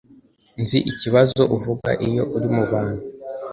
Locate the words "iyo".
2.07-2.23